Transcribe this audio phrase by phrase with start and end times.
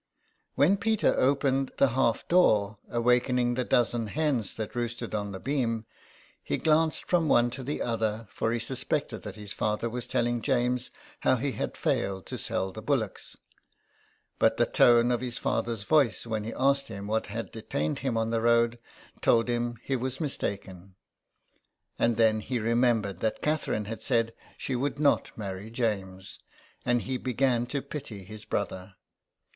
[0.55, 5.85] When Peter opened the half door, awaking the dozen hens that roosted on the beam,
[6.41, 10.41] he glanced from one to the other, for he suspected that his father was telling
[10.41, 13.37] James how he had failed to sell the bullocks.
[14.39, 18.17] But the tone of his father's voice when he asked him what had detained him
[18.17, 18.79] on the road
[19.21, 20.95] told him he was mistaken;
[21.99, 26.39] and then he remembered that Catherine had said she would not marry James,
[26.87, 28.95] and he began to pity his brother.